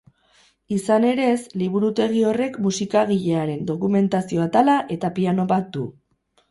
Izan 0.77 1.05
ere, 1.09 1.27
liburutegi 1.63 2.25
horrek 2.31 2.59
musikagilearen 2.69 3.63
dokumentazio 3.71 4.47
atala 4.51 4.81
eta 4.99 5.15
piano 5.21 5.49
bat 5.55 5.75
du. 5.79 5.89